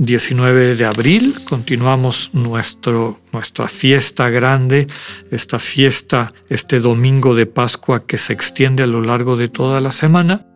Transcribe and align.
19 0.00 0.76
de 0.76 0.86
abril 0.86 1.34
continuamos 1.46 2.30
nuestro, 2.32 3.20
nuestra 3.32 3.68
fiesta 3.68 4.30
grande, 4.30 4.86
esta 5.30 5.58
fiesta, 5.58 6.32
este 6.48 6.80
domingo 6.80 7.34
de 7.34 7.44
Pascua 7.44 8.06
que 8.06 8.16
se 8.16 8.32
extiende 8.32 8.82
a 8.82 8.86
lo 8.86 9.02
largo 9.02 9.36
de 9.36 9.48
toda 9.48 9.78
la 9.80 9.92
semana, 9.92 10.46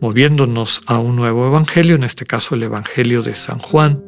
moviéndonos 0.00 0.82
a 0.86 0.98
un 0.98 1.14
nuevo 1.14 1.46
evangelio, 1.46 1.94
en 1.94 2.02
este 2.02 2.26
caso 2.26 2.56
el 2.56 2.64
Evangelio 2.64 3.22
de 3.22 3.36
San 3.36 3.60
Juan, 3.60 4.02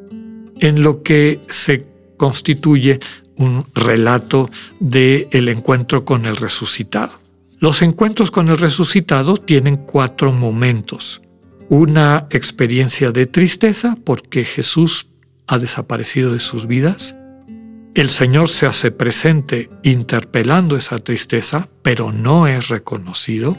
en 0.58 0.82
lo 0.82 1.04
que 1.04 1.40
se 1.48 1.86
constituye 2.16 2.98
un 3.36 3.64
relato 3.76 4.50
del 4.80 5.28
el 5.30 5.48
encuentro 5.48 6.04
con 6.04 6.26
el 6.26 6.34
resucitado. 6.34 7.20
Los 7.60 7.82
encuentros 7.82 8.32
con 8.32 8.48
el 8.48 8.58
resucitado 8.58 9.36
tienen 9.36 9.76
cuatro 9.76 10.32
momentos. 10.32 11.21
Una 11.72 12.26
experiencia 12.28 13.12
de 13.12 13.24
tristeza 13.24 13.96
porque 14.04 14.44
Jesús 14.44 15.08
ha 15.46 15.56
desaparecido 15.56 16.34
de 16.34 16.38
sus 16.38 16.66
vidas. 16.66 17.16
El 17.94 18.10
Señor 18.10 18.50
se 18.50 18.66
hace 18.66 18.90
presente 18.90 19.70
interpelando 19.82 20.76
esa 20.76 20.98
tristeza, 20.98 21.70
pero 21.80 22.12
no 22.12 22.46
es 22.46 22.68
reconocido. 22.68 23.56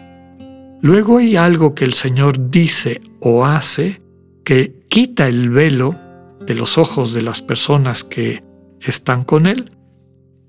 Luego 0.84 1.18
hay 1.18 1.38
algo 1.38 1.74
que 1.74 1.86
el 1.86 1.96
Señor 1.96 2.52
dice 2.52 3.02
o 3.20 3.48
hace 3.48 4.00
que 4.46 4.76
quita 4.90 5.28
el 5.28 5.50
velo 5.50 6.00
de 6.46 6.54
los 6.54 6.78
ojos 6.78 7.16
de 7.16 7.24
las 7.24 7.42
personas 7.42 8.04
que 8.04 8.44
están 8.80 9.24
con 9.24 9.48
Él 9.48 9.72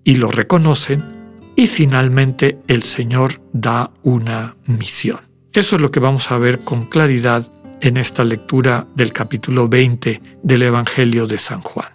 y 0.05 0.17
lo 0.17 0.31
reconocen 0.31 1.03
y 1.57 1.67
finalmente 1.67 2.59
el 2.69 2.83
Señor 2.83 3.41
da 3.55 3.91
una 4.03 4.55
misión. 4.67 5.34
Eso 5.55 5.77
es 5.77 5.83
lo 5.83 5.91
que 5.91 6.01
vamos 6.01 6.31
a 6.31 6.39
ver 6.39 6.59
con 6.65 6.85
claridad 6.85 7.51
en 7.81 7.97
esta 7.97 8.25
lectura 8.25 8.87
del 8.95 9.13
capítulo 9.13 9.69
20 9.69 10.21
del 10.43 10.63
Evangelio 10.63 11.27
de 11.27 11.39
San 11.39 11.61
Juan. 11.61 11.89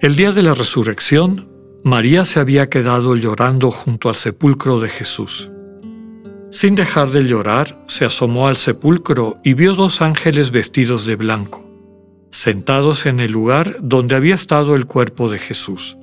El 0.00 0.16
día 0.16 0.32
de 0.32 0.42
la 0.42 0.54
resurrección, 0.54 1.48
María 1.84 2.24
se 2.24 2.40
había 2.40 2.68
quedado 2.68 3.16
llorando 3.16 3.70
junto 3.70 4.08
al 4.08 4.16
sepulcro 4.16 4.80
de 4.80 4.88
Jesús. 4.88 5.50
Sin 6.50 6.74
dejar 6.74 7.10
de 7.10 7.22
llorar, 7.22 7.84
se 7.86 8.04
asomó 8.04 8.48
al 8.48 8.56
sepulcro 8.56 9.38
y 9.44 9.54
vio 9.54 9.74
dos 9.74 10.02
ángeles 10.02 10.50
vestidos 10.50 11.06
de 11.06 11.16
blanco 11.16 11.66
sentados 12.36 13.06
en 13.06 13.20
el 13.20 13.32
lugar 13.32 13.78
donde 13.80 14.14
había 14.14 14.34
estado 14.34 14.74
el 14.74 14.86
cuerpo 14.86 15.30
de 15.30 15.38
Jesús, 15.38 15.96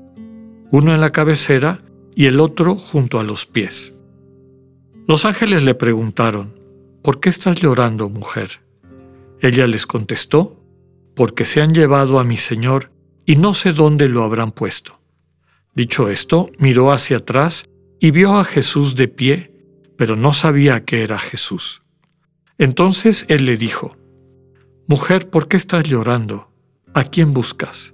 uno 0.71 0.93
en 0.93 0.99
la 0.99 1.11
cabecera 1.11 1.81
y 2.15 2.25
el 2.25 2.39
otro 2.39 2.75
junto 2.75 3.19
a 3.19 3.23
los 3.23 3.45
pies. 3.45 3.92
Los 5.05 5.25
ángeles 5.25 5.63
le 5.63 5.75
preguntaron, 5.75 6.53
¿por 7.03 7.19
qué 7.19 7.29
estás 7.29 7.57
llorando, 7.57 8.09
mujer? 8.09 8.61
Ella 9.41 9.67
les 9.67 9.85
contestó, 9.85 10.63
porque 11.13 11.43
se 11.43 11.61
han 11.61 11.73
llevado 11.73 12.19
a 12.19 12.23
mi 12.23 12.37
Señor 12.37 12.91
y 13.25 13.35
no 13.35 13.53
sé 13.53 13.73
dónde 13.73 14.07
lo 14.07 14.23
habrán 14.23 14.53
puesto. 14.53 15.01
Dicho 15.75 16.09
esto, 16.09 16.49
miró 16.57 16.93
hacia 16.93 17.17
atrás 17.17 17.65
y 17.99 18.11
vio 18.11 18.37
a 18.37 18.45
Jesús 18.45 18.95
de 18.95 19.09
pie, 19.09 19.51
pero 19.97 20.15
no 20.15 20.31
sabía 20.31 20.85
que 20.85 21.03
era 21.03 21.19
Jesús. 21.19 21.81
Entonces 22.57 23.25
él 23.27 23.45
le 23.45 23.57
dijo, 23.57 23.97
Mujer, 24.87 25.29
¿por 25.29 25.49
qué 25.49 25.57
estás 25.57 25.83
llorando? 25.83 26.49
¿A 26.93 27.03
quién 27.03 27.33
buscas? 27.33 27.93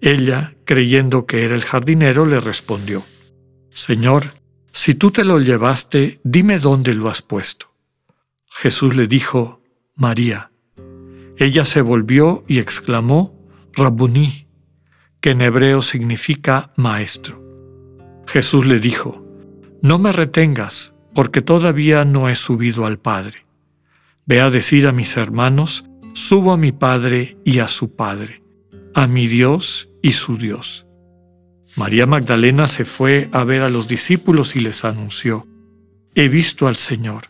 Ella, 0.00 0.56
creyendo 0.64 1.26
que 1.26 1.44
era 1.44 1.54
el 1.54 1.62
jardinero, 1.62 2.24
le 2.24 2.40
respondió, 2.40 3.02
Señor, 3.68 4.41
si 4.72 4.94
tú 4.94 5.10
te 5.10 5.24
lo 5.24 5.38
llevaste, 5.38 6.20
dime 6.24 6.58
dónde 6.58 6.94
lo 6.94 7.08
has 7.08 7.22
puesto. 7.22 7.72
Jesús 8.50 8.96
le 8.96 9.06
dijo, 9.06 9.62
María. 9.94 10.50
Ella 11.36 11.64
se 11.64 11.80
volvió 11.80 12.44
y 12.48 12.58
exclamó, 12.58 13.38
Rabuní, 13.74 14.46
que 15.20 15.30
en 15.30 15.42
hebreo 15.42 15.82
significa 15.82 16.72
maestro. 16.76 17.42
Jesús 18.26 18.66
le 18.66 18.78
dijo, 18.78 19.24
No 19.82 19.98
me 19.98 20.12
retengas, 20.12 20.94
porque 21.14 21.42
todavía 21.42 22.04
no 22.04 22.28
he 22.28 22.34
subido 22.34 22.86
al 22.86 22.98
Padre. 22.98 23.46
Ve 24.26 24.40
a 24.40 24.50
decir 24.50 24.86
a 24.86 24.92
mis 24.92 25.16
hermanos 25.16 25.84
Subo 26.14 26.52
a 26.52 26.58
mi 26.58 26.72
Padre 26.72 27.38
y 27.42 27.60
a 27.60 27.68
su 27.68 27.96
Padre, 27.96 28.42
a 28.94 29.06
mi 29.06 29.26
Dios 29.26 29.88
y 30.02 30.12
su 30.12 30.36
Dios. 30.36 30.86
María 31.76 32.06
Magdalena 32.06 32.68
se 32.68 32.84
fue 32.84 33.28
a 33.32 33.44
ver 33.44 33.62
a 33.62 33.70
los 33.70 33.88
discípulos 33.88 34.56
y 34.56 34.60
les 34.60 34.84
anunció, 34.84 35.46
he 36.14 36.28
visto 36.28 36.68
al 36.68 36.76
Señor, 36.76 37.24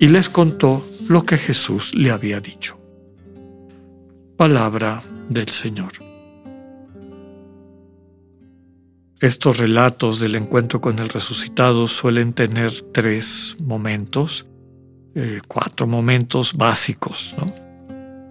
y 0.00 0.08
les 0.08 0.28
contó 0.28 0.84
lo 1.08 1.24
que 1.24 1.38
Jesús 1.38 1.94
le 1.94 2.10
había 2.10 2.40
dicho. 2.40 2.78
Palabra 4.36 5.02
del 5.28 5.48
Señor. 5.48 5.92
Estos 9.20 9.58
relatos 9.58 10.20
del 10.20 10.36
encuentro 10.36 10.80
con 10.80 11.00
el 11.00 11.08
resucitado 11.08 11.88
suelen 11.88 12.32
tener 12.32 12.72
tres 12.92 13.56
momentos, 13.58 14.46
eh, 15.16 15.40
cuatro 15.48 15.88
momentos 15.88 16.54
básicos. 16.54 17.34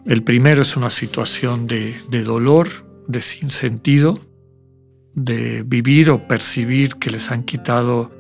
El 0.06 0.24
primero 0.24 0.62
es 0.62 0.78
una 0.78 0.90
situación 0.90 1.68
de, 1.68 1.94
dolor, 2.24 2.70
de 3.10 3.20
sinsentido, 3.20 4.18
de 5.18 5.64
vivir 5.64 6.12
o 6.12 6.28
percibir 6.28 6.98
que 6.98 7.10
les 7.10 7.32
han 7.32 7.42
quitado 7.44 8.12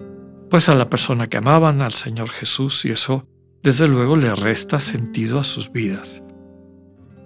pues 0.49 0.67
a 0.67 0.73
la 0.73 0.87
persona 0.87 1.27
que 1.27 1.37
amaban, 1.37 1.83
al 1.83 1.93
Señor 1.93 2.31
Jesús, 2.31 2.85
y 2.85 2.91
eso 2.91 3.27
desde 3.61 3.87
luego 3.87 4.15
le 4.15 4.33
resta 4.33 4.79
sentido 4.79 5.39
a 5.39 5.43
sus 5.43 5.71
vidas. 5.71 6.23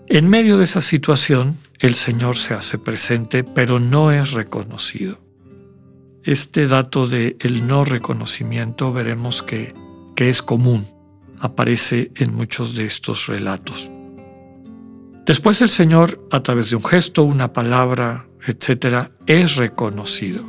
En 0.08 0.28
medio 0.28 0.58
de 0.58 0.66
esa 0.66 0.82
situación, 0.82 1.58
el 1.80 1.96
Señor 1.96 2.36
se 2.36 2.54
hace 2.54 2.80
presente, 2.80 3.46
pero 3.46 3.80
no 3.80 4.12
es 4.12 4.34
reconocido. 4.34 5.20
Este 6.24 6.68
dato 6.68 7.08
de 7.08 7.38
el 7.40 7.66
no 7.66 7.86
reconocimiento 7.86 8.92
veremos 8.92 9.42
que, 9.42 9.74
que 10.18 10.30
es 10.30 10.42
común, 10.42 10.86
aparece 11.40 12.12
en 12.16 12.36
muchos 12.36 12.76
de 12.76 12.86
estos 12.88 13.28
relatos. 13.28 13.90
Después 15.26 15.62
el 15.62 15.70
Señor, 15.70 16.28
a 16.30 16.44
través 16.44 16.72
de 16.72 16.76
un 16.76 16.84
gesto, 16.84 17.24
una 17.24 17.54
palabra, 17.54 18.28
etc., 18.46 19.10
es 19.26 19.56
reconocido. 19.56 20.44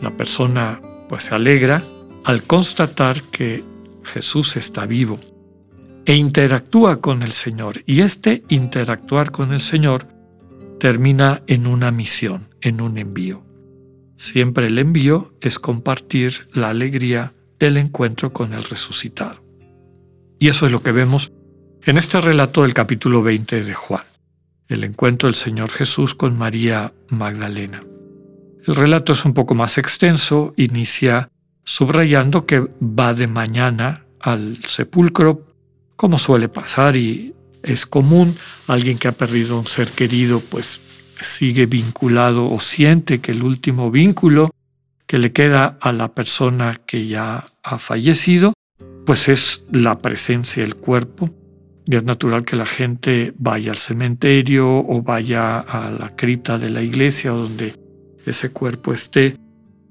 La 0.00 0.16
persona 0.16 0.80
pues 1.08 1.24
se 1.24 1.34
alegra 1.34 1.82
al 2.24 2.42
constatar 2.44 3.22
que 3.22 3.64
Jesús 4.04 4.56
está 4.56 4.86
vivo 4.86 5.20
e 6.04 6.14
interactúa 6.14 7.00
con 7.00 7.22
el 7.22 7.32
Señor. 7.32 7.82
Y 7.86 8.00
este 8.00 8.42
interactuar 8.48 9.30
con 9.30 9.52
el 9.52 9.60
Señor 9.60 10.06
termina 10.80 11.42
en 11.46 11.66
una 11.66 11.90
misión, 11.90 12.48
en 12.60 12.80
un 12.80 12.98
envío. 12.98 13.44
Siempre 14.16 14.66
el 14.66 14.78
envío 14.78 15.34
es 15.40 15.58
compartir 15.58 16.48
la 16.52 16.70
alegría 16.70 17.34
del 17.58 17.76
encuentro 17.76 18.32
con 18.32 18.52
el 18.52 18.64
resucitado. 18.64 19.42
Y 20.38 20.48
eso 20.48 20.66
es 20.66 20.72
lo 20.72 20.82
que 20.82 20.92
vemos 20.92 21.32
en 21.84 21.98
este 21.98 22.20
relato 22.20 22.62
del 22.62 22.74
capítulo 22.74 23.22
20 23.22 23.64
de 23.64 23.74
Juan, 23.74 24.04
el 24.68 24.84
encuentro 24.84 25.28
del 25.28 25.34
Señor 25.34 25.70
Jesús 25.70 26.14
con 26.14 26.36
María 26.36 26.92
Magdalena. 27.08 27.80
El 28.66 28.76
relato 28.76 29.12
es 29.12 29.24
un 29.24 29.34
poco 29.34 29.54
más 29.54 29.78
extenso, 29.78 30.54
inicia 30.56 31.30
subrayando 31.64 32.46
que 32.46 32.60
va 32.80 33.14
de 33.14 33.26
mañana 33.26 34.06
al 34.20 34.58
sepulcro, 34.64 35.46
como 35.96 36.18
suele 36.18 36.48
pasar 36.48 36.96
y 36.96 37.34
es 37.62 37.86
común, 37.86 38.36
alguien 38.66 38.98
que 38.98 39.08
ha 39.08 39.12
perdido 39.12 39.58
un 39.58 39.66
ser 39.66 39.90
querido 39.90 40.40
pues 40.40 40.80
sigue 41.20 41.66
vinculado 41.66 42.50
o 42.50 42.58
siente 42.60 43.20
que 43.20 43.32
el 43.32 43.42
último 43.42 43.90
vínculo 43.90 44.50
que 45.06 45.18
le 45.18 45.32
queda 45.32 45.78
a 45.80 45.92
la 45.92 46.14
persona 46.14 46.80
que 46.86 47.06
ya 47.06 47.44
ha 47.62 47.78
fallecido, 47.78 48.54
pues 49.06 49.28
es 49.28 49.64
la 49.70 49.98
presencia 49.98 50.62
del 50.62 50.76
cuerpo 50.76 51.30
y 51.86 51.96
es 51.96 52.04
natural 52.04 52.44
que 52.44 52.56
la 52.56 52.66
gente 52.66 53.34
vaya 53.38 53.72
al 53.72 53.78
cementerio 53.78 54.78
o 54.78 55.02
vaya 55.02 55.58
a 55.58 55.90
la 55.90 56.14
cripta 56.14 56.58
de 56.58 56.70
la 56.70 56.82
iglesia 56.82 57.32
donde 57.32 57.74
ese 58.24 58.50
cuerpo 58.50 58.92
esté, 58.92 59.36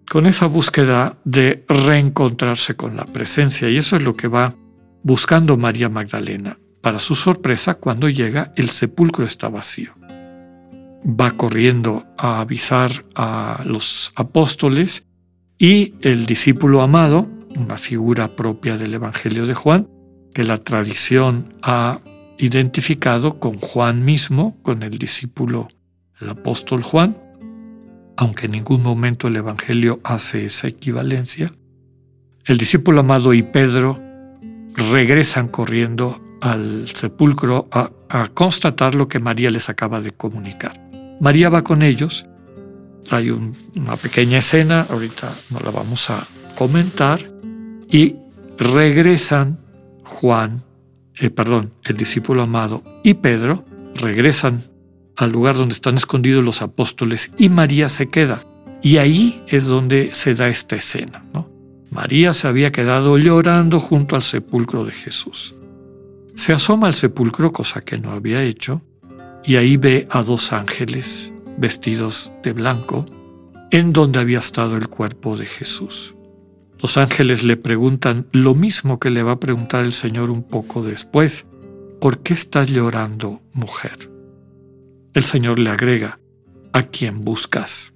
con 0.10 0.26
esa 0.26 0.48
búsqueda 0.48 1.18
de 1.26 1.66
reencontrarse 1.68 2.76
con 2.76 2.96
la 2.96 3.06
presencia. 3.06 3.70
Y 3.70 3.78
eso 3.78 3.96
es 3.96 4.04
lo 4.04 4.16
que 4.16 4.28
va 4.28 4.56
buscando 5.04 5.58
María 5.58 5.90
Magdalena. 5.90 6.58
Para 6.82 7.00
su 7.00 7.16
sorpresa, 7.16 7.76
cuando 7.76 8.10
llega, 8.10 8.54
el 8.56 8.70
sepulcro 8.70 9.26
está 9.26 9.50
vacío. 9.50 9.94
va 11.04 11.32
corriendo 11.32 12.06
a 12.18 12.42
avisar 12.42 13.06
a 13.16 13.64
los 13.66 14.12
apóstoles 14.16 15.08
y 15.58 15.96
el 16.02 16.26
discípulo 16.26 16.82
amado, 16.82 17.28
una 17.56 17.78
figura 17.78 18.36
propia 18.36 18.78
del 18.78 18.94
Evangelio 18.94 19.46
de 19.46 19.54
Juan, 19.56 19.88
que 20.33 20.44
la 20.44 20.57
tradición 20.57 21.54
ha 21.62 22.00
identificado 22.38 23.39
con 23.39 23.57
Juan 23.60 24.04
mismo, 24.04 24.57
con 24.63 24.83
el 24.83 24.98
discípulo, 24.98 25.68
el 26.19 26.30
apóstol 26.30 26.83
Juan, 26.83 27.18
aunque 28.18 28.45
en 28.45 28.54
ningún 28.54 28.81
momento 28.81 29.28
el 29.28 29.36
Evangelio 29.36 30.00
hace 30.04 30.45
esa 30.45 30.68
equivalencia. 30.68 31.51
El 32.45 32.57
discípulo 32.57 33.01
amado 33.01 33.33
y 33.33 33.44
Pedro 33.44 34.00
regresan 34.75 35.48
corriendo 35.48 36.22
al 36.42 36.88
sepulcro 36.89 37.68
a, 37.72 37.92
constatar 38.33 38.95
lo 38.95 39.07
que 39.07 39.19
María 39.19 39.50
les 39.50 39.69
acaba 39.69 40.01
de 40.01 40.12
comunicar. 40.12 40.80
María 41.22 41.50
va 41.50 41.63
con 41.63 41.81
ellos, 41.81 42.25
hay 43.10 43.30
una 43.30 43.95
pequeña 43.95 44.39
escena, 44.39 44.86
ahorita 44.89 45.31
no 45.51 45.60
la 45.60 45.72
vamos 45.72 46.10
a 46.10 46.28
comentar, 46.57 47.22
y 47.89 48.16
regresan 48.57 49.61
Juan, 50.12 50.63
eh, 51.16 51.30
perdón, 51.30 51.72
el 51.86 51.98
discípulo 51.98 52.44
amado 52.44 52.84
y 53.04 53.16
Pedro, 53.16 53.66
regresan 53.96 54.62
al 55.16 55.31
lugar 55.31 55.56
donde 55.56 55.74
están 55.74 55.96
escondidos 55.96 56.44
los 56.44 56.62
apóstoles 56.62 57.31
y 57.38 57.50
María 57.50 57.90
se 57.90 58.10
queda. 58.10 58.42
Y 58.84 58.98
ahí 58.98 59.44
es 59.48 59.68
donde 59.68 60.13
se 60.13 60.34
da 60.36 60.48
esta 60.48 60.75
escena. 60.75 61.24
María 61.90 62.34
se 62.34 62.48
había 62.48 62.72
quedado 62.72 63.18
llorando 63.18 63.80
junto 63.80 64.16
al 64.16 64.24
sepulcro 64.24 64.86
de 64.86 64.92
Jesús. 64.92 65.56
Se 66.36 66.54
asoma 66.54 66.88
al 66.88 66.96
sepulcro, 66.96 67.52
cosa 67.52 67.81
que 67.81 67.98
no 67.98 68.12
había 68.12 68.44
hecho, 68.44 68.81
y 69.44 69.56
ahí 69.56 69.78
ve 69.78 70.07
a 70.10 70.24
dos 70.24 70.54
ángeles 70.54 71.34
vestidos 71.57 72.31
de 72.44 72.54
blanco, 72.54 73.06
en 73.72 73.94
donde 73.94 74.19
había 74.19 74.40
estado 74.40 74.78
el 74.78 74.88
cuerpo 74.88 75.38
de 75.38 75.46
Jesús. 75.46 76.16
Los 76.81 76.98
ángeles 76.98 77.44
le 77.44 77.57
preguntan 77.57 78.28
lo 78.31 78.56
mismo 78.56 79.00
que 79.00 79.12
le 79.12 79.22
va 79.22 79.33
a 79.33 79.39
preguntar 79.39 79.86
el 79.86 79.94
Señor 79.94 80.31
un 80.31 80.42
poco 80.42 80.81
después. 80.81 81.45
¿Por 82.00 82.24
qué 82.24 82.33
estás 82.33 82.69
llorando, 82.69 83.42
mujer? 83.54 84.10
El 85.13 85.24
Señor 85.24 85.60
le 85.60 85.69
agrega, 85.69 86.19
¿a 86.74 86.83
quién 86.83 87.22
buscas? 87.22 87.94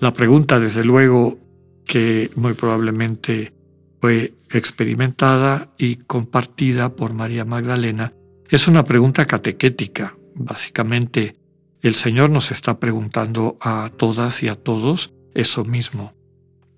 La 0.00 0.12
pregunta, 0.12 0.58
desde 0.58 0.82
luego, 0.82 1.38
que 1.84 2.30
muy 2.34 2.54
probablemente 2.54 3.52
fue 4.00 4.34
experimentada 4.50 5.72
y 5.78 5.96
compartida 5.96 6.96
por 6.96 7.12
María 7.12 7.44
Magdalena, 7.44 8.12
es 8.48 8.66
una 8.66 8.82
pregunta 8.82 9.26
catequética. 9.26 10.16
Básicamente, 10.34 11.36
el 11.80 11.94
Señor 11.94 12.30
nos 12.30 12.50
está 12.50 12.80
preguntando 12.80 13.56
a 13.60 13.92
todas 13.96 14.42
y 14.42 14.48
a 14.48 14.56
todos 14.56 15.12
eso 15.34 15.64
mismo. 15.64 16.12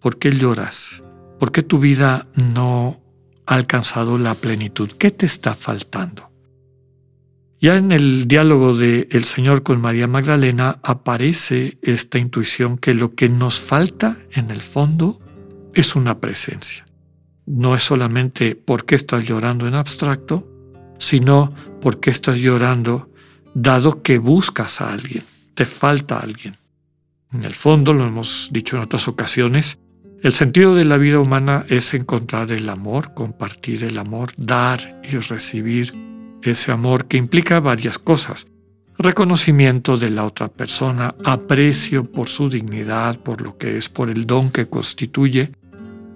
¿Por 0.02 0.18
qué 0.18 0.32
lloras? 0.32 1.02
¿Por 1.38 1.52
qué 1.52 1.62
tu 1.62 1.78
vida 1.78 2.26
no 2.34 3.00
ha 3.46 3.54
alcanzado 3.54 4.18
la 4.18 4.34
plenitud? 4.34 4.90
¿Qué 4.98 5.12
te 5.12 5.26
está 5.26 5.54
faltando? 5.54 6.30
Ya 7.60 7.76
en 7.76 7.92
el 7.92 8.26
diálogo 8.26 8.76
de 8.76 9.06
el 9.12 9.22
Señor 9.22 9.62
con 9.62 9.80
María 9.80 10.08
Magdalena 10.08 10.80
aparece 10.82 11.78
esta 11.82 12.18
intuición 12.18 12.78
que 12.78 12.94
lo 12.94 13.14
que 13.14 13.28
nos 13.28 13.60
falta 13.60 14.18
en 14.32 14.50
el 14.50 14.62
fondo 14.62 15.20
es 15.72 15.94
una 15.94 16.18
presencia. 16.18 16.84
No 17.46 17.76
es 17.76 17.84
solamente 17.84 18.56
por 18.56 18.84
qué 18.84 18.96
estás 18.96 19.24
llorando 19.24 19.68
en 19.68 19.74
abstracto, 19.74 20.48
sino 20.98 21.54
por 21.80 22.00
qué 22.00 22.10
estás 22.10 22.38
llorando 22.38 23.12
dado 23.54 24.02
que 24.02 24.18
buscas 24.18 24.80
a 24.80 24.92
alguien, 24.92 25.22
te 25.54 25.64
falta 25.64 26.18
alguien. 26.18 26.56
En 27.32 27.44
el 27.44 27.54
fondo, 27.54 27.92
lo 27.92 28.04
hemos 28.04 28.48
dicho 28.52 28.76
en 28.76 28.82
otras 28.82 29.06
ocasiones, 29.06 29.78
el 30.22 30.30
sentido 30.32 30.76
de 30.76 30.84
la 30.84 30.98
vida 30.98 31.18
humana 31.18 31.66
es 31.68 31.94
encontrar 31.94 32.52
el 32.52 32.68
amor, 32.68 33.12
compartir 33.12 33.82
el 33.82 33.98
amor, 33.98 34.30
dar 34.36 35.00
y 35.02 35.16
recibir 35.16 35.92
ese 36.42 36.70
amor 36.70 37.06
que 37.06 37.16
implica 37.16 37.58
varias 37.58 37.98
cosas. 37.98 38.46
Reconocimiento 38.98 39.96
de 39.96 40.10
la 40.10 40.24
otra 40.24 40.46
persona, 40.46 41.16
aprecio 41.24 42.04
por 42.04 42.28
su 42.28 42.48
dignidad, 42.48 43.18
por 43.18 43.40
lo 43.42 43.58
que 43.58 43.78
es, 43.78 43.88
por 43.88 44.10
el 44.10 44.24
don 44.26 44.50
que 44.50 44.68
constituye, 44.68 45.50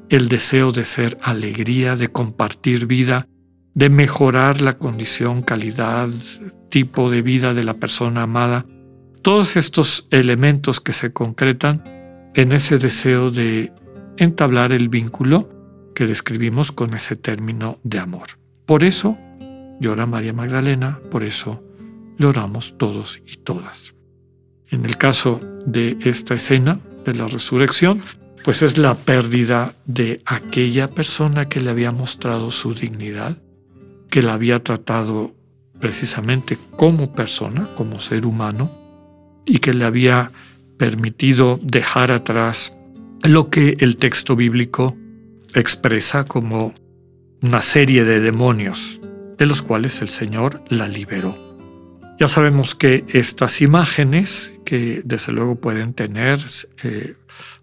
el 0.09 0.29
deseo 0.29 0.71
de 0.71 0.85
ser 0.85 1.19
alegría, 1.23 1.97
de 1.97 2.07
compartir 2.07 2.87
vida, 2.87 3.27
de 3.75 3.91
mejorar 3.91 4.61
la 4.61 4.79
condición, 4.79 5.43
calidad, 5.43 6.11
tipo 6.69 7.11
de 7.11 7.23
vida 7.23 7.55
de 7.55 7.65
la 7.65 7.75
persona 7.75 8.23
amada. 8.23 8.67
Todos 9.23 9.57
estos 9.57 10.07
elementos 10.13 10.81
que 10.81 10.93
se 10.93 11.13
concretan 11.13 11.83
en 12.37 12.53
ese 12.53 12.79
deseo 12.79 13.31
de 13.31 13.73
entablar 14.19 14.73
el 14.73 14.89
vínculo 14.89 15.49
que 15.95 16.07
describimos 16.07 16.73
con 16.73 16.95
ese 16.95 17.17
término 17.17 17.79
de 17.83 17.99
amor. 17.99 18.29
Por 18.67 18.85
eso 18.85 19.19
llora 19.81 20.07
María 20.07 20.33
Magdalena, 20.33 21.01
por 21.11 21.25
eso 21.25 21.63
lloramos 22.19 22.77
todos 22.79 23.21
y 23.27 23.37
todas. 23.37 23.95
En 24.71 24.85
el 24.85 24.97
caso 24.97 25.41
de 25.65 25.97
esta 26.05 26.35
escena 26.35 26.81
de 27.05 27.15
la 27.15 27.27
resurrección, 27.27 28.03
pues 28.45 28.63
es 28.63 28.79
la 28.79 28.95
pérdida 28.95 29.75
de 29.87 30.23
aquella 30.25 30.91
persona 30.91 31.49
que 31.49 31.61
le 31.61 31.71
había 31.71 31.93
mostrado 31.93 32.51
su 32.51 32.75
dignidad, 32.75 33.37
que 34.11 34.23
la 34.23 34.35
había 34.35 34.63
tratado 34.63 35.35
precisamente 35.81 36.59
como 36.77 37.13
persona, 37.13 37.69
como 37.75 38.01
ser 38.01 38.27
humano, 38.27 38.71
y 39.45 39.59
que 39.59 39.75
le 39.75 39.85
había 39.85 40.33
permitido 40.77 41.59
dejar 41.63 42.13
atrás 42.13 42.76
lo 43.29 43.51
que 43.51 43.77
el 43.81 43.97
texto 43.97 44.37
bíblico 44.37 44.97
expresa 45.55 46.25
como 46.25 46.75
una 47.43 47.63
serie 47.63 48.05
de 48.05 48.21
demonios 48.21 49.01
de 49.39 49.47
los 49.47 49.63
cuales 49.63 50.01
el 50.03 50.09
Señor 50.09 50.63
la 50.69 50.89
liberó. 50.89 51.37
Ya 52.19 52.29
sabemos 52.29 52.75
que 52.75 53.05
estas 53.09 53.61
imágenes, 53.61 54.53
que 54.65 55.03
desde 55.05 55.33
luego 55.33 55.57
pueden 55.57 55.93
tener 55.93 56.39
eh, 56.83 57.15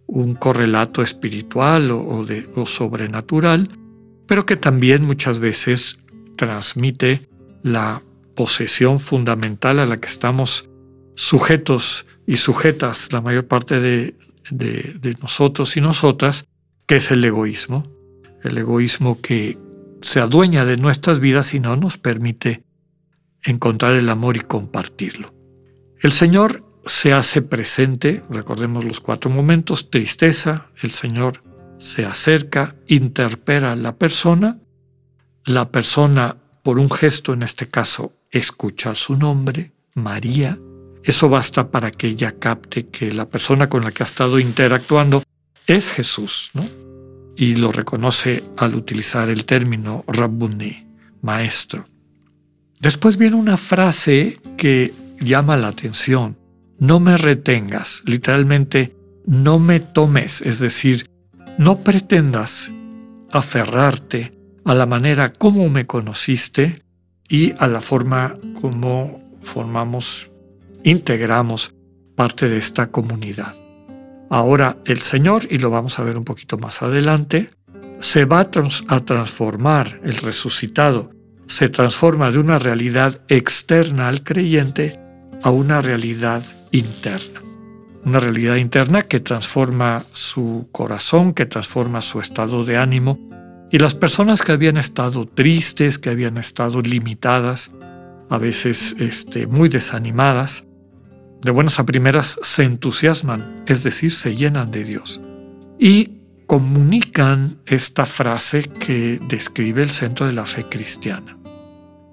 un 0.05 0.35
correlato 0.35 1.01
espiritual 1.01 1.89
o, 1.91 2.23
de, 2.25 2.47
o 2.55 2.67
sobrenatural, 2.67 3.69
pero 4.27 4.45
que 4.45 4.55
también 4.55 5.03
muchas 5.03 5.39
veces 5.39 5.97
transmite 6.35 7.27
la 7.63 8.01
posesión 8.35 8.99
fundamental 8.99 9.79
a 9.79 9.85
la 9.85 9.97
que 9.97 10.07
estamos 10.07 10.69
sujetos 11.15 12.05
y 12.27 12.37
sujetas 12.37 13.11
la 13.11 13.21
mayor 13.21 13.47
parte 13.47 13.79
de, 14.49 15.15
nosotros 15.21 15.77
y 15.77 15.81
nosotras, 15.81 16.47
que 16.85 16.97
es 16.97 17.11
el 17.11 17.23
egoísmo. 17.23 17.87
El 18.43 18.57
egoísmo 18.57 19.21
que 19.21 19.57
se 20.01 20.19
adueña 20.19 20.65
de 20.65 20.77
nuestras 20.77 21.19
vidas 21.19 21.53
y 21.53 21.59
no 21.59 21.75
nos 21.75 21.97
permite 21.97 22.63
encontrar 23.43 23.93
el 23.93 24.09
amor 24.09 24.35
y 24.37 24.41
compartirlo. 24.41 25.33
El 26.01 26.11
Señor 26.11 26.63
se 26.85 27.13
hace 27.13 27.41
presente, 27.41 28.23
recordemos 28.29 28.83
los 28.83 28.99
cuatro 28.99 29.29
momentos, 29.29 29.89
tristeza, 29.89 30.67
el 30.81 30.91
Señor 30.91 31.41
se 31.77 32.05
acerca, 32.05 32.75
interpela 32.87 33.71
a 33.71 33.75
la 33.75 33.95
persona, 33.95 34.59
la 35.45 35.71
persona 35.71 36.37
por 36.61 36.79
un 36.79 36.89
gesto, 36.89 37.33
en 37.33 37.43
este 37.43 37.67
caso, 37.69 38.13
escucha 38.31 38.95
su 38.95 39.17
nombre, 39.17 39.73
María, 39.95 40.57
eso 41.03 41.29
basta 41.29 41.69
para 41.69 41.91
que 41.91 42.07
ella 42.07 42.33
capte 42.39 42.87
que 42.87 43.11
la 43.11 43.27
persona 43.27 43.67
con 43.67 43.83
la 43.83 43.91
que 43.91 44.03
ha 44.03 44.05
estado 44.05 44.39
interactuando 44.39 45.21
es 45.67 45.91
Jesús, 45.91 46.51
¿no? 46.53 46.65
Y 47.35 47.55
lo 47.55 47.71
reconoce 47.71 48.43
al 48.57 48.75
utilizar 48.75 49.29
el 49.29 49.45
término 49.45 50.03
Rabbuni, 50.07 50.87
maestro. 51.21 51.85
Después 52.79 53.17
viene 53.17 53.35
una 53.35 53.57
frase 53.57 54.39
que 54.57 54.93
llama 55.19 55.57
la 55.57 55.69
atención. 55.69 56.37
No 56.79 56.99
me 56.99 57.17
retengas, 57.17 58.01
literalmente, 58.05 58.95
no 59.25 59.59
me 59.59 59.79
tomes, 59.79 60.41
es 60.41 60.59
decir, 60.59 61.05
no 61.57 61.79
pretendas 61.79 62.71
aferrarte 63.31 64.33
a 64.65 64.73
la 64.73 64.85
manera 64.85 65.33
como 65.33 65.69
me 65.69 65.85
conociste 65.85 66.81
y 67.27 67.53
a 67.57 67.67
la 67.67 67.81
forma 67.81 68.37
como 68.61 69.21
formamos 69.41 70.32
integramos 70.83 71.73
parte 72.15 72.49
de 72.49 72.57
esta 72.57 72.91
comunidad. 72.91 73.55
Ahora 74.29 74.77
el 74.85 75.01
Señor, 75.01 75.47
y 75.49 75.57
lo 75.57 75.69
vamos 75.69 75.99
a 75.99 76.03
ver 76.03 76.17
un 76.17 76.23
poquito 76.23 76.57
más 76.57 76.81
adelante, 76.81 77.51
se 77.99 78.25
va 78.25 78.39
a, 78.39 78.49
transformar, 78.49 80.01
el 80.03 80.17
resucitado, 80.17 81.11
se 81.47 81.69
transforma 81.69 82.31
de 82.31 82.39
una 82.39 82.59
realidad 82.59 83.21
externa 83.27 84.09
al 84.09 84.23
creyente 84.23 84.99
a 85.41 85.51
una 85.51 85.81
realidad 85.81 86.43
interna. 86.71 87.41
Una 88.03 88.19
realidad 88.19 88.57
interna 88.57 89.03
que 89.03 89.21
transforma 89.21 90.03
su 90.11 90.67
corazón, 90.71 91.33
que 91.33 91.45
transforma 91.45 92.01
su 92.01 92.19
estado 92.19 92.65
de 92.65 92.77
ánimo. 92.77 93.19
Y 93.71 93.77
las 93.77 93.93
personas 93.93 94.41
que 94.41 94.51
habían 94.51 94.77
estado 94.77 95.25
tristes, 95.25 95.97
que 95.97 96.09
habían 96.09 96.37
estado 96.37 96.81
limitadas, 96.81 97.71
a 98.29 98.37
veces 98.37 98.95
este, 98.99 99.47
muy 99.47 99.69
desanimadas, 99.69 100.65
de 101.43 101.51
buenas 101.51 101.79
a 101.79 101.85
primeras 101.85 102.39
se 102.41 102.63
entusiasman, 102.63 103.63
es 103.67 103.83
decir, 103.83 104.13
se 104.13 104.35
llenan 104.35 104.71
de 104.71 104.83
Dios. 104.83 105.21
Y 105.77 106.21
comunican 106.47 107.57
esta 107.65 108.05
frase 108.05 108.63
que 108.63 109.19
describe 109.27 109.81
el 109.81 109.91
centro 109.91 110.25
de 110.25 110.33
la 110.33 110.45
fe 110.45 110.65
cristiana. 110.69 111.37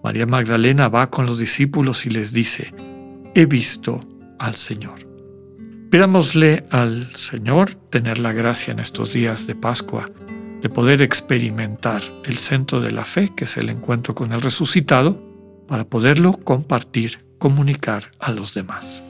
María 0.02 0.26
Magdalena 0.26 0.88
va 0.88 1.10
con 1.10 1.26
los 1.26 1.38
discípulos 1.38 2.06
y 2.06 2.10
les 2.10 2.32
dice, 2.32 2.72
he 3.34 3.46
visto 3.46 4.00
al 4.38 4.56
Señor. 4.56 5.06
Pidámosle 5.90 6.64
al 6.70 7.14
Señor 7.16 7.74
tener 7.90 8.18
la 8.18 8.32
gracia 8.32 8.72
en 8.72 8.78
estos 8.78 9.12
días 9.12 9.46
de 9.46 9.54
Pascua 9.54 10.06
de 10.62 10.68
poder 10.68 11.02
experimentar 11.02 12.02
el 12.24 12.38
centro 12.38 12.80
de 12.80 12.90
la 12.90 13.04
fe, 13.04 13.32
que 13.34 13.44
es 13.44 13.56
el 13.56 13.70
encuentro 13.70 14.14
con 14.14 14.32
el 14.32 14.40
resucitado, 14.40 15.22
para 15.66 15.84
poderlo 15.84 16.32
compartir, 16.32 17.24
comunicar 17.38 18.10
a 18.18 18.32
los 18.32 18.54
demás. 18.54 19.09